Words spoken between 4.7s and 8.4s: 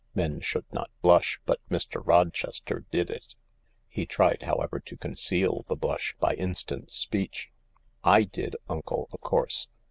to conceal the blush by instant speech," I